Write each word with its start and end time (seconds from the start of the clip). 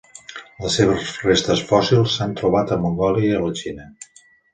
Les 0.61 0.77
seves 0.77 1.09
restes 1.25 1.61
fòssils 1.71 2.15
s'han 2.17 2.33
trobat 2.39 2.73
a 2.77 2.79
Mongòlia 2.87 3.29
i 3.29 3.37
a 3.41 3.43
la 3.45 3.53
Xina. 3.61 3.87